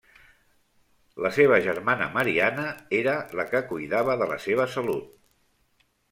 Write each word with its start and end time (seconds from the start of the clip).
La 1.25 1.31
seva 1.33 1.59
germana 1.65 2.07
Mariana 2.15 2.63
era 2.99 3.13
la 3.41 3.45
que 3.51 3.61
cuidava 3.73 4.15
de 4.23 4.29
la 4.31 4.39
seva 4.47 4.67
salut. 4.77 5.13